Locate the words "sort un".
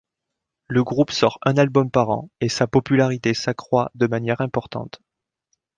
1.11-1.57